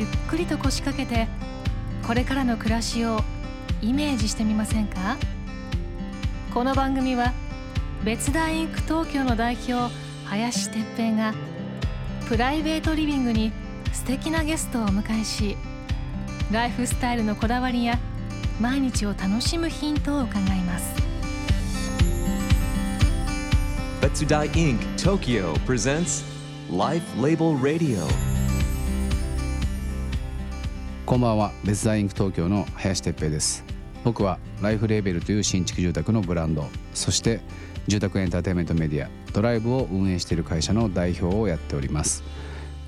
[0.00, 1.28] ゆっくりと腰掛けて
[2.06, 3.20] これからの暮らしを
[3.82, 5.18] イメージしてみませんか？
[6.54, 7.34] この番組は
[8.02, 11.34] 別大インク東京の代表林哲平が
[12.30, 13.52] プライベートリビングに
[13.92, 15.58] 素敵なゲストをお迎えし
[16.50, 17.98] ライフスタイルのこだわりや
[18.58, 20.94] 毎日を楽しむヒントを伺います。
[24.00, 26.24] 別大インク Tokyo presents
[26.74, 28.29] Life Label Radio
[31.10, 31.50] こんばんは。
[31.64, 33.64] 別大インク東京の林哲平です。
[34.04, 36.64] 僕はライフレーベルという新築住宅のブランド。
[36.94, 37.40] そして
[37.88, 42.22] 住宅エンターテインメントメディアドライブを運営している会社の代表をやっております。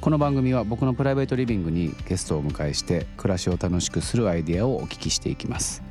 [0.01, 5.83] この番組は僕のプライベートリビングにゲストをお迎えして暮らしを楽しくするアイデアをお聞きしていきます。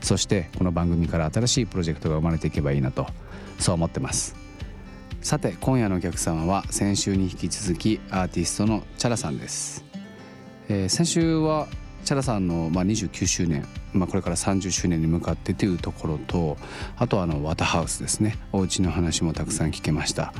[0.00, 3.06] そしてこの番組から新しいプロジェクトが生まれていけばいいなと
[3.58, 4.34] そう思ってます。
[5.20, 9.84] さて今夜のお客様は先週に引き続きアーティストのチャラさんです、
[10.68, 11.66] えー先週は
[12.04, 16.56] チャラさんの、まあ、29周年、まあ、これから30周年に向かってというところと
[16.96, 18.38] あとはあのワタハウスですね。
[18.52, 20.32] お家の話もたくさん聞けました。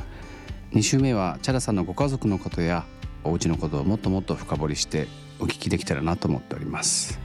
[0.71, 2.85] 2週目はチャラさんのご家族のことや
[3.23, 5.07] お家のことをもっともっと深掘りして
[5.39, 7.19] お聞きできたらなと思っております。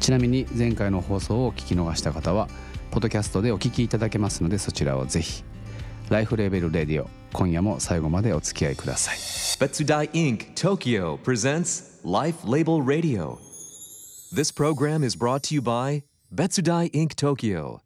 [0.00, 2.48] ちなみに前回の放送を聞き逃した方は
[2.90, 5.44] ポッドキャストでお聞きいただけますのでそちらをぜひ
[6.08, 9.18] ライフレーベルレディオ今夜も最後までお付き合いください。
[12.08, 13.38] Life Label Radio.
[14.32, 17.80] This program is brought to you by 別大インク Tokyo.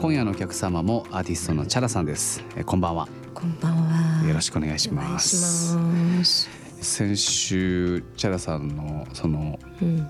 [0.00, 2.42] 今夜のお客様もアーティストのチャラさんです。
[2.56, 3.06] えこんばんは。
[3.34, 4.26] こんばんは。
[4.26, 5.76] よろしくお願いしお願いします。
[5.76, 6.48] ます。
[6.80, 10.08] 先週チャラさんのそのうん、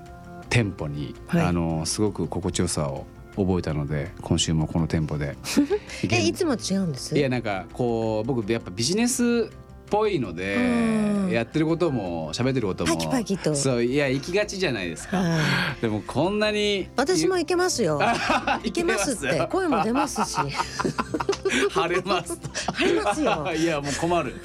[0.49, 1.45] テンポに、はい。
[1.47, 3.05] あのすごく心地よさを
[3.35, 5.35] 覚えたので今週もこのテンポで
[6.09, 7.17] え、いつも違うんです？
[7.17, 11.29] いやなんかこう僕やっぱビジネスっぽいのでうん。
[11.31, 13.55] やってることも喋ってることもパキパキと。
[13.55, 15.39] そういや行きがちじゃないですか、は
[15.77, 15.81] い。
[15.81, 17.99] でもこんなに私もいけますよ。
[18.63, 19.47] いけますって。
[19.51, 20.37] 声も出ますし。
[21.71, 22.39] 晴れます。
[22.73, 23.51] 晴れますよ。
[23.55, 24.35] いやもう困る。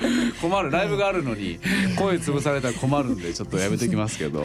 [0.41, 0.71] 困る。
[0.71, 1.59] ライブがあるのに
[1.97, 4.45] 声潰されたら困るんでちょっとやめてきますけど、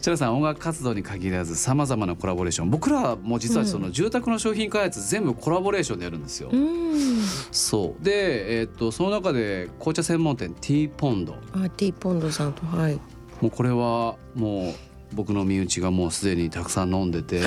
[0.00, 2.70] チャラさん音楽活動に限らずさまざまなコラボレーション。
[2.70, 6.50] 僕らも実はその住宅の商品開発全部コラボレーションでやるんですよ。
[6.52, 7.22] うん。
[7.50, 8.04] そう。
[8.04, 11.34] で、えーっとその中で紅茶専門店ティーポンド。
[11.52, 12.94] あ、ティーポンドさんとはい。
[13.40, 14.74] もうこれはもう
[15.14, 17.40] 僕の身内がもうすでにたくさん飲んでて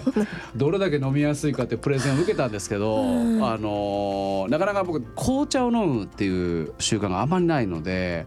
[0.56, 3.44] どれだけ飲みやすいかってプレゼンを受けたんですけど、うん。
[3.44, 8.26] あのーなかなか僕紅茶を飲むっていう習慣があんまりないので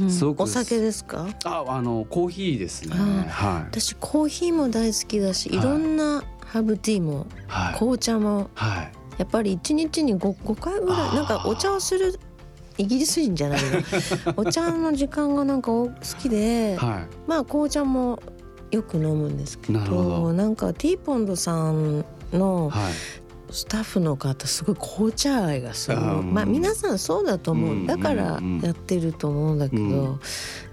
[0.00, 0.10] うんうん。
[0.10, 1.26] すごくお酒ですか？
[1.44, 2.94] ああのコーヒーですね。
[2.96, 3.62] あはい。
[3.64, 5.58] 私コーヒーも大好きだし、はい。
[5.58, 7.74] いろんなハーブティーもはい。
[7.78, 8.92] 紅茶もはい。
[9.18, 12.20] やっぱり一日に五五回ぐらいなんかお茶をする
[12.78, 14.34] イギリス人じゃないの。
[14.36, 15.90] お茶の時間がなんか好
[16.20, 18.22] きで、はまあ紅茶も
[18.70, 22.92] よく飲むんですけどなんかティーポンドさんのいはい。
[23.50, 25.98] スタッフの方すごい紅茶愛がすごい。
[25.98, 26.34] うん。
[26.34, 30.20] まあ皆さんそうだと思う、うんだからやってると思うんだけど、うん。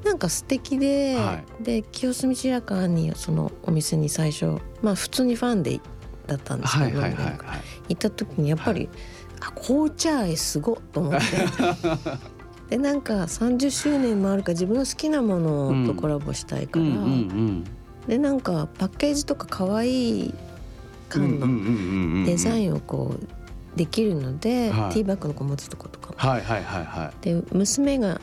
[0.04, 5.80] なんか素敵で、はで清澄白河にそのお店に最初まあ普通にファンで
[6.28, 7.38] だったんですけど、はいはいはいはい。
[7.90, 8.90] 行った時にやっぱり、
[9.48, 11.20] あ紅茶愛すごっと思って。
[12.70, 16.86] でなんか30周年もあるから自分の好きなものとコラボしたいから、
[18.08, 20.34] でなんかパッケージとか可愛い
[21.10, 24.94] 缶のデザンインをこうできるので、はい。
[24.94, 26.16] ティーバッグのこう持つとことかも。
[26.18, 27.24] はいはいはいはい。
[27.24, 28.20] で娘が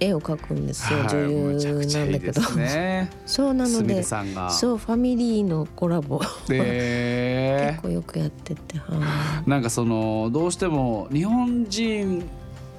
[0.00, 3.10] 絵を描くんですよ、はい女優ないんだけど、ね。
[3.26, 4.50] そうなのでさんが。
[4.50, 12.22] そうファミリーのコラボで結構よくやってて、はなんかそのどうしても日本人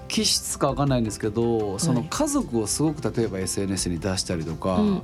[0.07, 5.01] 気質かわかんないんですけどその家族をすごく例えば SNS に出したりとか、いうんうん。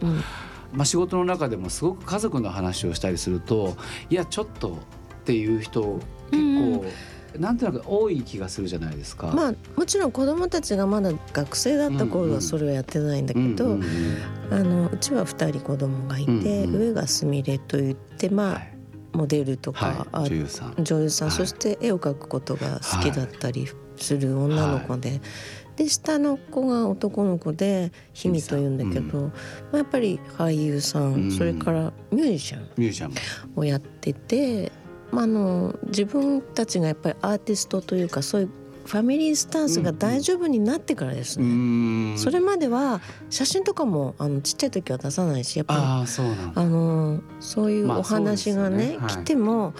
[0.73, 3.75] まあ、仕事の中でもすごく家族の話をしたりすると
[4.11, 4.77] いやちょっと
[5.21, 5.99] っていう人
[6.31, 6.85] 結構、
[7.37, 9.27] なんとなく多い気がするじゃないですか。
[9.27, 13.83] まあもちろん子供たちがまだ学生だった頃はそれはやってないんだけど、うんうん
[14.51, 14.59] うん。
[14.59, 18.73] あのうちは2人子供がいて、うんうん上がすみれといってまあ、はい。
[19.11, 20.83] モデルとか、はい、あ女優さん。
[20.83, 21.37] 女優さん、はい。
[21.37, 23.67] そして絵を描くことが好きだったり
[23.97, 25.19] する女の子で、
[25.75, 29.31] で下の子が男の子でひみというんだけど、ま
[29.73, 31.31] あ、やっぱり俳優さん、うん。
[31.31, 33.11] それからミュージシャン。
[33.55, 34.71] をやってて、
[35.11, 38.49] まあ、あの自分たちがやっぱりアーティストというかそういう
[38.85, 41.49] ファミリースタンスが大丈夫になってからですうね。
[41.49, 42.17] ーん。
[42.17, 48.97] それまでは写真とかもあのちっちゃい時は出さないしやっぱりあのそういうまあお話がね,、そうですよね。
[48.97, 49.11] はい。
[49.11, 49.73] 来ても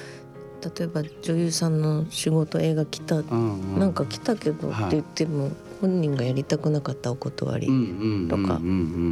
[0.78, 3.80] 例えば女優さんの仕事映画来た、うんうん。
[3.80, 5.52] なんか来たけどって言っても、
[5.82, 8.56] 本人がやりたくなかったお断り、うんうんとかうんうんう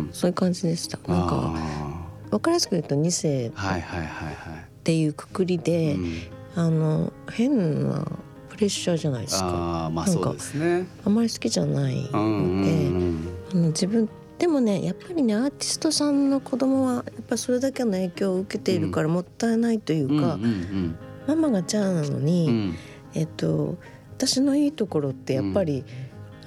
[0.03, 0.09] ん。
[0.11, 0.99] そういう感じでした。
[1.07, 6.21] なんかあ分かりやすく言うと2世はいはいはいはいていうくくりで、うん。
[6.55, 8.03] あの変な
[8.49, 9.45] プレッシャーじゃないですか。
[9.45, 10.87] ああまあなんかそうですね。
[11.05, 20.95] あまり好きじゃないので、うんうんあの自分でもねやっぱりねアーティストさんの子供はやっぱそれだけの影響を受けているからもったいないといううんか、うんうん。
[21.27, 22.75] ママがチャーなのに、うん。
[23.13, 23.77] えっと
[24.17, 25.85] 私のいいところってやっぱり、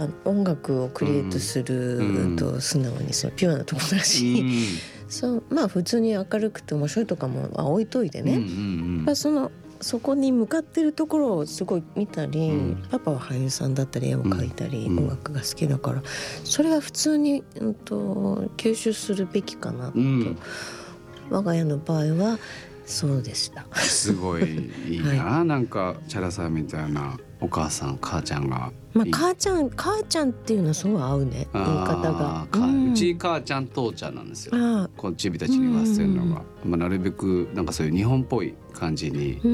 [0.00, 2.36] あの音楽をクリエイトする、うんうん。
[2.36, 4.44] と素直にそうピュアなところだし、
[5.08, 9.04] そうまあ普通に明るくて面白いとかもあ置いといてね、うんうやっん。
[9.06, 9.50] ぱその
[9.82, 12.82] そこに向かってるところをすごい見たり、うん。
[12.90, 14.98] パパは俳優さんだったり絵を描いたり、うん。
[15.00, 16.02] 音楽が好きだから
[16.44, 20.36] それは普通に、うん、と吸収するべきかなと、うん。
[21.30, 22.38] 我が家の場合は
[22.86, 23.64] そうでした。
[23.76, 28.70] すごいいいな、 なんかチャラさんみたいなお母さん母ちゃんが。
[28.92, 32.46] まあ母ちゃん母ちゃんっていうのはすごい合うね言い方が。
[32.52, 32.92] うん。
[32.92, 34.52] うち母ちゃん父ちゃんなんですよ。
[34.96, 39.48] こっちびたちに言わせてるのが、まあ、なるべくなんかそういう日本っぽい感じにう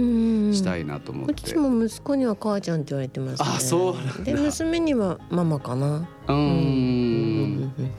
[0.51, 0.55] ん。
[0.55, 3.49] したいなと思って、うちも息子には母ちゃんって言われてますね。
[3.49, 4.25] あそうなんだ。
[4.25, 6.09] で娘にはママかな。
[6.29, 7.73] うーん。
[7.79, 7.91] うん。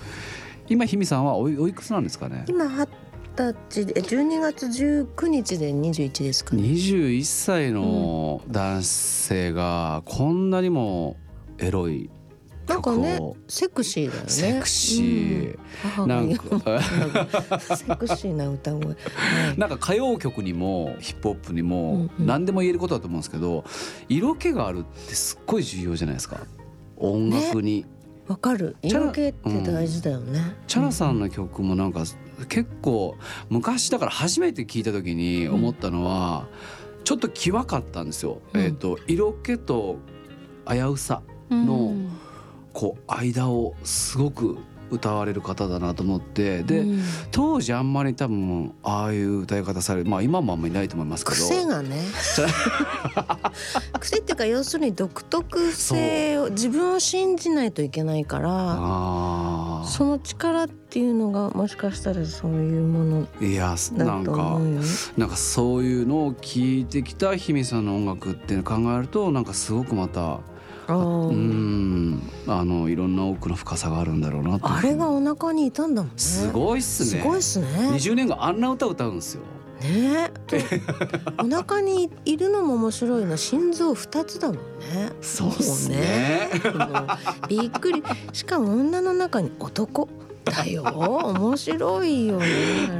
[0.69, 2.43] 今ひみさんはおいおいくつなんですかね？
[2.49, 2.91] 今二十
[3.37, 6.63] 歳でえ12月19日で21ですかね。
[6.63, 11.17] 21歳の男性がこんなにも
[11.59, 12.09] エロい
[12.67, 14.29] なんかねセクシーだよね。
[14.29, 15.57] セクシー、
[16.01, 16.09] うん。
[16.09, 18.85] なんかセクシーな歌声。
[18.87, 18.93] は
[19.55, 19.57] い。
[19.57, 23.63] なんか歌謡曲にもヒップホップにもうんうん何でも言えることだと思うんですけど
[24.09, 26.39] 色気があるってすっごい重要じゃないですか
[26.97, 27.85] 音楽に、
[28.27, 28.75] わかる？
[28.81, 29.33] チャラ色気っ
[29.63, 30.55] て大事だよね。
[30.67, 32.03] チャラさんの曲もなんか
[32.49, 33.15] 結構
[33.49, 36.47] 昔だから初めて聞いた時に思ったのは、
[37.03, 38.41] ちょっと際かったんですよ。
[38.53, 39.97] うんえっ、と色気と
[40.67, 41.93] 危うさうんの
[42.73, 44.57] こう間をすごく
[44.89, 47.03] 歌われる方だなと思ってで、うん。
[47.31, 51.37] 当時あんまり多分ああいう歌い方されるまあ今もあんまりないと思いますけど。
[51.37, 51.97] 癖がね。
[53.99, 64.59] 癖っていうか要するに独特性を自分を信じないといけないからあその力っていうのがもしかしたらそういうものあいやなだんか。
[65.17, 70.39] なんかそういうのを聞いてきたひみさんの音楽っていうのを考えるとなんかすごくまた
[70.95, 76.17] うんあのいろんな奥の深さがあるんだろうなとあれがお腹にいたんだもんね。
[76.17, 77.67] すごいっすねすごいっすね。
[77.67, 79.47] 20年後あんな歌歌うんですよね
[79.81, 80.31] え。
[81.43, 84.61] お腹にいるのも面白いの心臓二つだもんね。
[85.21, 86.49] そうっすね
[87.47, 88.03] びっくり。
[88.33, 90.07] しかも女の中に男
[90.51, 90.83] だよ。
[90.83, 92.45] 面白いよね。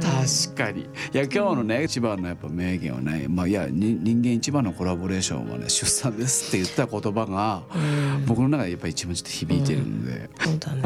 [0.00, 7.78] 確かにいや今日のね一番のやっぱ名言はねまあいやに人間一番のコラボレーションはね出産ですって言った言葉がう
[8.22, 10.82] ん僕の中でやっぱり一番ちょっと響いてるんで、そうだね。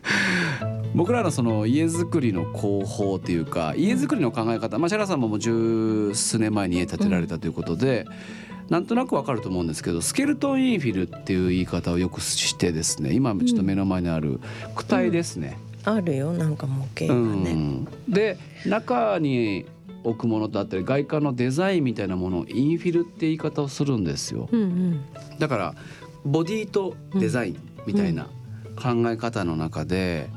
[0.94, 8.06] 僕らのその家づくりの工法っていうか家づくりの考え方、まあ、シャラさんももう十数年前に家建てられたということで、
[8.68, 14.40] なんとなくわかると思うんですけどスケルトンインフィルっていう言い方をよくしてですね今ちょっと目の前にある
[14.74, 15.58] 躯体ですね。
[15.84, 17.54] あるよなんか模型うがね。
[17.54, 19.66] んで中に
[20.02, 24.48] 置くものだったり外観のデザインみたいなものをインフィルって言い方をするんですよ。
[24.52, 25.00] うんうん。
[25.38, 25.74] だから
[26.24, 27.56] ボディとデザイン
[27.86, 28.24] みたいな
[28.76, 30.28] 考え方の中で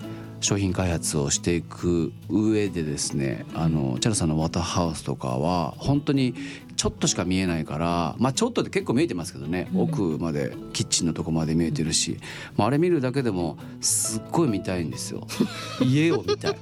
[0.42, 6.34] 商品開発をしていく上でですねあのチャラさんのワターハウスとかは本当に
[6.78, 9.82] ちょっとしか見えないからまあちょっとで結構見えてますけどね、うん。
[9.82, 12.18] 奥までキッチンのとこまで見えてるし、
[12.56, 15.28] まあ、あれ見るだけでもすっごい見たいんですよ。
[15.84, 16.56] 家を見たい。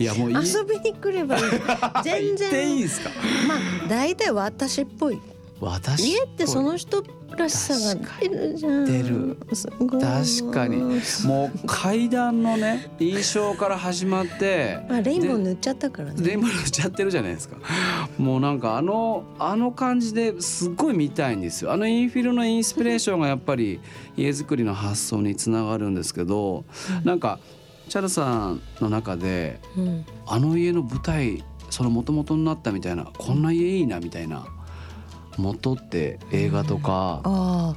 [0.00, 1.42] いやもう遊びに来ればいい。
[2.02, 2.84] 全然。
[2.84, 3.10] んすか？
[3.46, 5.18] まあ大体私っぽい。
[5.60, 7.02] 私家ってその人
[7.36, 8.84] らしさが出るじゃん。
[8.84, 9.36] 出る。
[10.00, 16.26] 確かにもう階段のね印象から始まってまあレインボー塗っちゃったからね。
[16.26, 17.56] レインボー塗っちゃってるじゃないですか
[18.18, 23.80] もうなんかあのあの感じですっごい見たいんですよあのインフィルのインスピレーションがやっぱり
[24.16, 26.64] 家づくりの発想につながるんですけど
[27.04, 27.38] なんか
[27.88, 30.04] チャルさんの中でうん。
[30.26, 34.46] あの家の舞台その元々になったみたいなこんな家いいなみたいな
[35.38, 37.20] 元って映画とか。
[37.24, 37.74] あ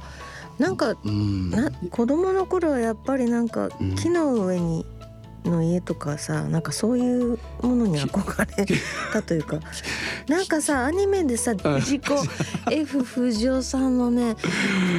[0.58, 1.50] なんかうん。
[1.50, 3.94] な子供の頃はやっぱりなんかうん。
[3.94, 4.84] 木の上に
[5.44, 8.66] の家とかさなんかそういうものに憧れ
[9.12, 9.60] たというか。
[10.28, 12.14] なんかさアニメでさ藤子
[12.70, 14.36] F 不二雄さんのね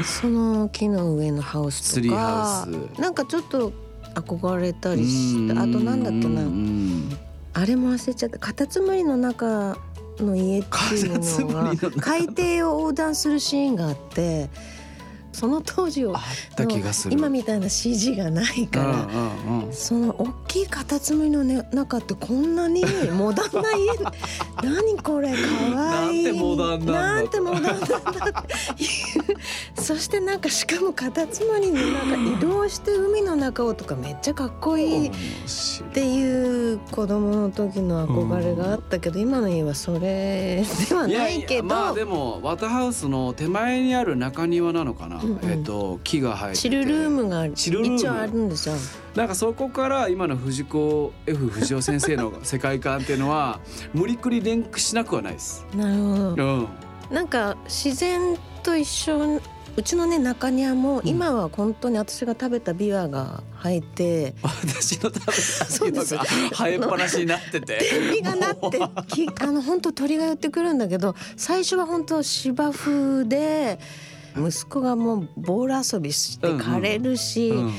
[0.03, 3.71] その木の上のハウスとかなんかちょっと
[4.15, 6.41] 憧れたりしたあとなんだっけな。
[6.41, 7.17] うん。
[7.53, 8.39] あれも忘れちゃった。
[8.39, 9.77] カタツムリの中
[10.23, 11.71] の家っていうのが
[12.01, 14.49] 海底を横断するシーンがあって
[15.31, 16.15] その当時を
[17.09, 19.73] 今みたいな CG がないから、うんうんうん。
[19.73, 22.83] その大きいカタツムリの、ね、中ってこんなに
[23.13, 23.87] モダンな家
[24.63, 25.37] 何これか
[25.75, 26.21] わい。
[26.21, 26.93] いなんてモダンなんだ。
[26.93, 29.81] なんてモダンなんだっていう。
[29.81, 35.11] そしてなんかしかもカタツムリになんか移動して海の中をとかめっちゃかっこいいっ
[35.93, 41.63] ていう子供の時の憧れがあったけど、今の家はそれではないけど。
[41.65, 45.51] まあでもワタハウスの手前にある中庭なのかな、うんうん。
[45.51, 46.61] えっ、と木が生えてて。
[46.61, 47.75] チルルームが一
[48.07, 48.75] 応あるんですよ。
[49.15, 53.59] なんかそこから今の藤子 F 不二雄先生の 世界観っていうのは
[53.93, 55.65] 無理くりリンクしなくはないです。
[55.75, 56.45] なるほど。
[56.45, 56.67] うん、
[57.11, 59.41] なんか自然と一緒
[59.79, 66.13] うちのね中庭も今は本当に私が食べたビワが生えて、 私の食べたそうです。
[66.15, 67.79] のが生えっぱなしになってて。
[68.11, 73.79] 実がなって きあの本当鳥が寄ってくるんだけど最初は本当芝生で
[74.37, 77.73] 息子がもうボール遊びして枯れるし、うん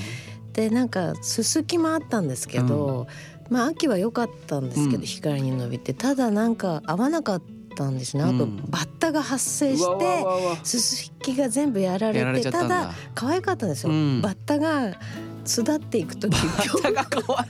[0.53, 3.07] でなんかススキもあったんですけど、
[3.51, 5.07] まあ秋は良かったんですけど、うん。
[5.07, 5.95] 光に伸びて。
[5.95, 7.43] ただなんか合わなかっ
[7.77, 8.25] たんですね。
[8.25, 12.87] あと、うんバッタが発生してうわうわススキが全部やられてたんだ。
[12.87, 14.21] だ可愛かったんですよ、うん。
[14.21, 14.99] バッタが
[15.51, 17.47] 巣立っていく時ぴょん手が可愛かっ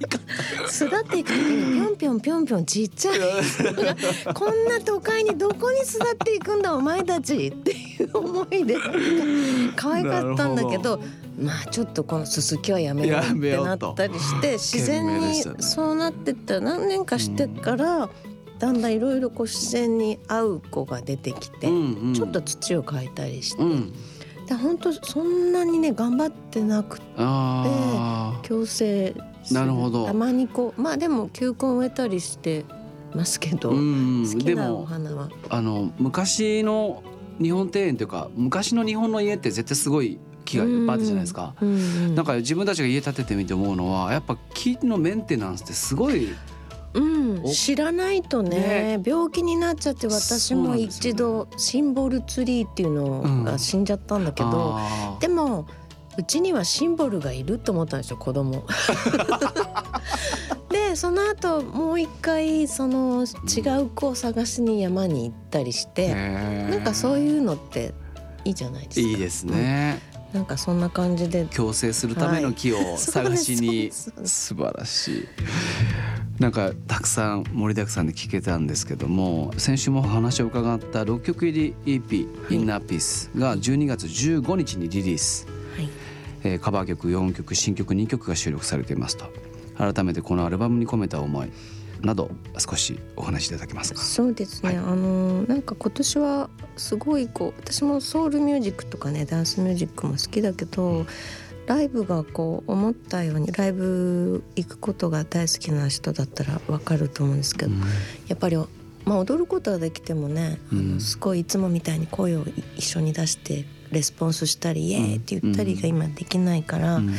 [0.62, 0.68] た。
[0.68, 3.18] 巣立っていく時にぴょんぴょんぴょんぴょんちっちゃい。
[4.32, 8.76] こんな都会にどこに巣立っていくんだお前たちっていう思いで。
[9.76, 11.00] 可愛かったんだけなど。
[11.38, 18.10] まあちょっとこのすすきはやめようってなったりして自然にそうなってった何年かしてから
[18.58, 21.68] だんだんいろいろこう自然に合う子が出てきて、
[22.14, 23.62] ちょっと土を変えたりして、
[24.56, 28.46] 本当そんなにね頑張ってなくてあー。
[28.46, 30.06] 矯正すなるほど。
[30.06, 32.64] たまにこうまあでも球根植えたりして
[33.14, 35.28] ますけど、うん好きなお花は。
[35.48, 37.02] あの昔の
[37.40, 41.54] 日本庭園というか昔の日本の家って絶対すごい木がいっぱいあったじゃないですか。
[41.60, 42.14] うんうん。
[42.14, 46.28] なんか自分たちが家建ててみて思うのはやっぱ木のメンテナンスってすごい
[46.92, 49.02] うん、お知らないとねね。
[49.04, 55.20] 病気になっちゃって私も一度シンボルツリーっていうのが死んじゃったんだけど、あー。
[55.20, 55.66] でも
[56.18, 58.64] うちにはシンボルがいると思ったんですよ子供。
[60.70, 66.70] でその後もう一回その違う子を探しに山に行ったりして、へー。
[66.70, 67.94] なんかそういうのって
[68.44, 69.06] いいじゃないですか。
[69.06, 70.00] いいですね。
[70.32, 71.44] なんかそんな感じで。
[71.44, 73.90] 共生するための木を探しに。
[73.92, 75.28] そうです素晴らしい。
[76.40, 82.56] なんかたくさん盛りだくさんで聞けたんですけども先週もお話を伺った6曲入り EP「はい。
[82.56, 85.88] インナーピースが12月15日にリリース、はい。
[86.42, 89.26] えーカバー曲4曲新曲2曲が収録されていますと。
[89.76, 91.50] 改めてこのアルバムに込めた思い
[92.00, 94.00] など少しお話しいただけますか？
[94.00, 94.78] そうですね、はい。
[94.78, 101.04] あのなんか今年はすごいこう私もソウルミュージックとかねダンスミュージックも好きだけど
[101.70, 107.72] ライブがこう思ったようにライブ行くことが大好きな人だったらわかると思うんですけど、
[108.26, 108.56] やっぱり、
[109.04, 110.94] まあ、踊ることはできてもね、あうん。
[110.94, 112.44] のすごいいつもみたいに声を
[112.76, 117.14] 一緒に出してレスポンスしたり「イエーイ!」って言ったりが今できないから、うん。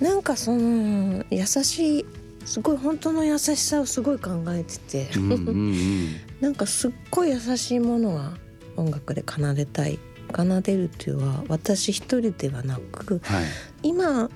[0.00, 2.06] なんかその優しい
[2.44, 5.10] すごい本当の優しさをすごい考えてて。
[5.16, 6.16] うんうんうん。
[6.40, 8.34] なんかすっごい優しいものが
[8.76, 9.98] 音楽で奏でたい
[10.34, 13.44] 奏でるっていうのは私一人ではなくはい。
[13.82, 14.30] 今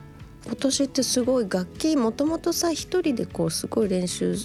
[0.44, 4.36] 今年ってすごい楽器もともとさ一人でこうすごい練習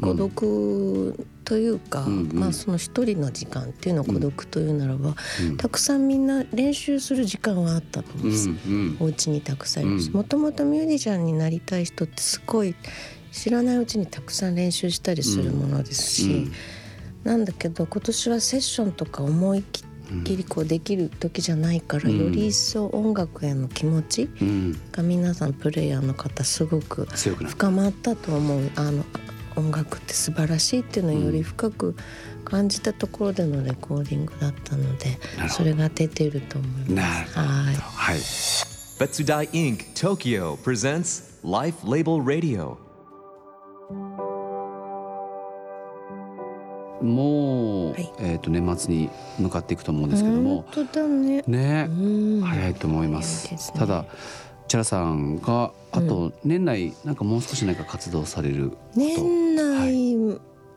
[0.00, 2.38] 孤独というか、うんうん。
[2.38, 5.56] まあその一人の時間っていうのを孤独というならば、うん。
[5.56, 10.16] たくさんみんな練習する時間はあったと思うんです、うんお家にたくさんいるしうん。
[10.16, 12.74] もともとミュージシャンになりたい人ってすごい
[13.32, 16.30] 知らないうちにたくさん練習したりするものですし。
[16.30, 16.52] うん。
[17.24, 19.62] なんだけど今年はセッションとか思いっ
[20.24, 22.18] きりこうできる時じゃないから、うん。
[22.18, 24.72] より一層音楽への気持ちうん。
[24.92, 28.70] が皆さんプレイヤーの方すごく深まったと思う。
[28.76, 29.04] あの
[29.56, 31.96] 音楽って素晴らしいっていうのをより深く
[32.44, 36.92] 感じたところでのレコーディングだったのでそれが出てると思います。
[36.92, 37.40] なるほど。
[37.40, 37.74] はい。
[37.74, 38.18] はい。
[38.98, 39.94] Betsudai Inc.
[39.94, 42.87] Tokyo presents Life Label Radio.
[47.02, 48.12] もう、はい。
[48.20, 50.64] えっ、と年末に向かっていくと思うんですけども。
[50.74, 51.44] 本当だね。
[51.46, 51.86] ね。
[51.88, 51.92] う
[52.38, 52.40] ん。
[52.42, 53.52] 早いと思います。
[53.52, 53.58] ね。
[53.78, 54.04] ただ
[54.68, 60.16] チャラさんがあと年内なんかもう少しなんか活動されること、年内、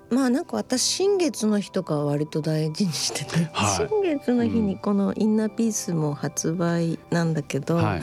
[0.10, 3.88] まあなんか私新月の日とかは割と大事にしてて、はい。
[3.88, 8.02] 新月の日にこのインナーピースも発売なんだけど、はい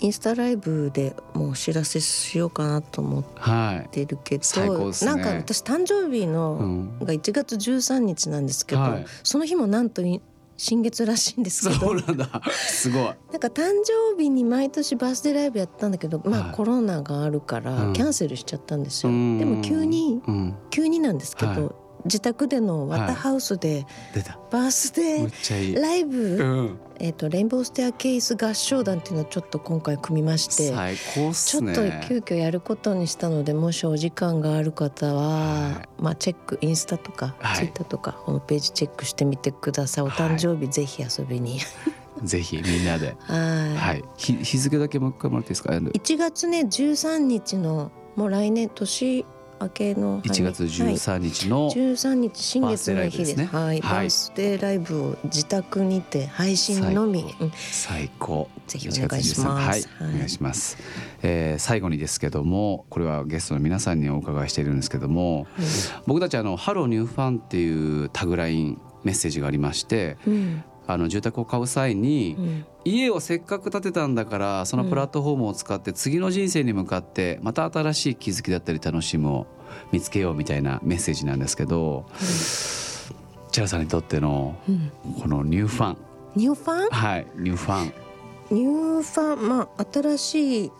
[0.00, 5.12] インスタライブでもうお知らせしようかなと思っはいてるけど、最高っすね。
[5.12, 6.98] なんか私誕生日の、うん。
[7.00, 9.06] が1月13日なんですけど、はい。
[9.22, 10.22] その日もなんとに
[10.56, 11.80] 新月らしいんですけど。
[11.80, 12.42] そうなんだ。
[12.50, 13.02] すごい。
[13.02, 16.50] なんか誕生日に毎年バースデーライブやったんだけど、まはい。
[16.50, 17.92] あコロナがあるからうん。
[17.92, 19.12] キャンセルしちゃったんですよ。
[19.12, 19.38] うん。
[19.38, 20.56] でも急にうん。
[20.70, 21.70] 急になんですけど、はい
[22.04, 23.86] 自宅でのワタハウスで
[24.50, 26.80] バースデーライブ、うん。
[26.98, 30.74] えっ、とレインボーステアケース合唱団っていうのをちょっと今回組みまして。
[30.74, 36.02] 最高っちょっと急遽やることにしたのでもしお時間がある方は、はい。
[36.02, 37.56] まあチェックインスタとか、はい。
[37.56, 40.04] ツイッターとかホームページチェックしてみてください。
[40.04, 41.60] お誕生日ぜひ遊びに。
[42.22, 43.16] ぜひみんなで。
[43.20, 43.76] はい。
[43.76, 44.04] はい。
[44.16, 49.24] 日日付だけもう一回もらっていいですか？1月ね13日のもう来年年
[49.60, 53.36] 明けの1月13日の、13日新月の日です。
[53.36, 53.44] ね。
[53.52, 53.80] はい、はい。
[53.80, 57.24] バースデーライブを自宅にて配信のみ。
[57.54, 58.48] 最高。
[58.66, 59.86] ぜひお願いします。
[59.86, 60.14] 1月13はい、はい。
[60.14, 60.78] お願いします、
[61.22, 65.46] えー最後にですけどもこれはゲストの皆さんにお伺いしているんですけども、
[66.06, 72.64] 僕たちあの Hello New Fun っていうタグラインメッセージがありましてうんあの住宅を買う際に、うん。
[72.84, 79.46] 家をせっかく建てたんだからそのプラットフォームを使って次の人生に向かってまた新しい気づきだったり楽しみを
[79.92, 82.06] 見つけようみたいなメッセージなんですけど、
[83.52, 84.90] チャラさんにとってのうん。
[85.20, 85.96] このニューファン。
[86.36, 86.88] ニューファン？
[86.88, 87.92] はいニューファン。
[88.50, 89.48] ニューファン？
[89.48, 90.72] まあ新しい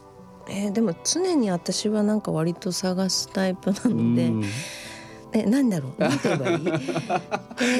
[0.48, 4.28] えーでも常に私はなんか割と探すタイプなので。
[4.28, 4.44] うん
[5.32, 6.00] えなんだろう？
[6.02, 6.56] なんて言えばいい？
[6.66, 6.70] え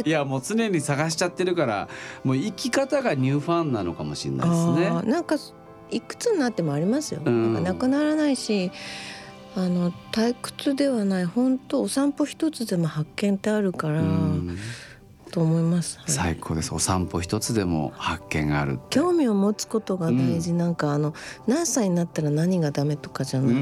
[0.03, 1.89] ーいやもう常に探しちゃってるから
[2.25, 4.91] もう生き方がニューファンなのかもしれないですね。
[5.11, 5.37] なんか
[5.91, 7.55] いくつになってもありますよ、うん。
[7.55, 8.71] なんかなくならないし
[9.57, 11.25] あの退屈ではない。
[11.25, 14.57] 本当お散歩一つでも発見ってあるから、うん
[15.31, 16.11] と思います、はい。
[16.11, 16.75] 最高です。
[16.75, 21.15] お散歩一つでも発見がある興味を持つことが大事、なんかあの
[21.47, 23.55] 何歳になったら何がダメとかじゃない、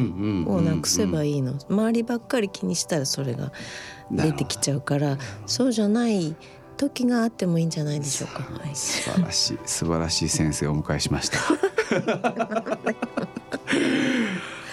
[0.46, 3.52] をなくせばいいいの、周りばっかり気にしたらそれが
[4.10, 6.34] 出てきちゃうからそうじゃない
[6.76, 8.42] 時があってもいいんじゃないでしょうか。
[8.42, 9.58] はい、素晴らしい。
[9.66, 11.38] 素晴らしい先生をお迎えしました。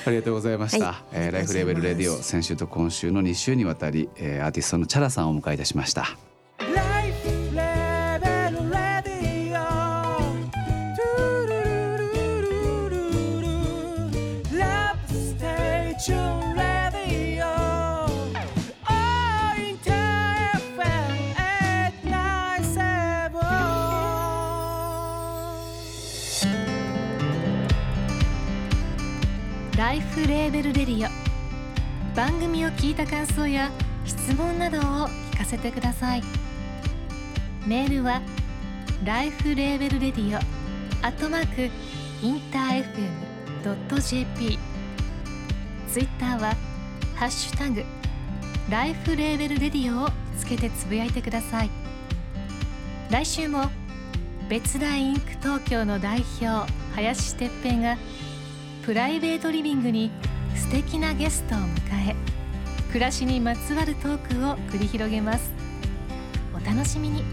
[0.06, 0.86] ありがとうございました。
[0.86, 0.96] はい。
[1.14, 6.16] えーライフレーベルレディオ先週と今週の2週にわたり、えーアーティストのチャラさんをお迎えいたしました。
[29.78, 33.70] LIFE LABEL Radio 番組を聞いた感想や
[34.06, 34.82] 質問などを
[35.34, 36.24] 聞かせてください。
[37.68, 38.22] メールは
[39.04, 40.38] ライフレーベルレディオ
[41.06, 41.70] アットマーク
[42.26, 42.86] インター
[43.64, 44.58] FM.jp
[45.92, 46.56] ツイッターは
[47.18, 47.84] ハッシュタグ
[48.70, 51.70] LIFE LABEL Radio をつけてつぶやいてください。
[53.12, 53.66] 来週も
[54.48, 55.32] 別大 Inc.
[55.42, 57.98] 東京の代表林哲平が
[58.86, 60.12] プライベートリビングに
[60.56, 62.16] 素敵なゲストを迎え
[62.90, 65.52] 暮らしにまつわるトークを繰り広げます
[66.54, 67.24] お楽しみに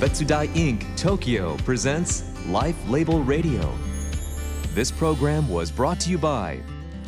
[0.00, 0.82] Betsudai Inc.
[0.96, 3.72] Tokyo presents Life Label Radio.
[4.74, 6.58] This program was brought to you by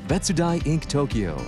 [0.07, 0.87] Betsudai Inc.
[0.87, 1.39] Tokyo